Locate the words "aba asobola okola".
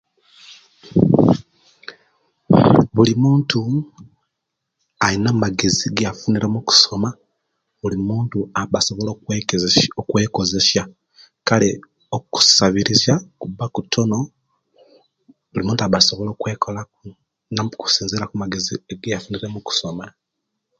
15.83-16.81